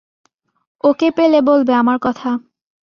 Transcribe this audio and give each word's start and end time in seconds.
ওকে 0.83 1.07
পেলে 1.11 1.39
বলবে 1.41 1.73
আমার 1.73 1.97
কথা। 2.01 2.29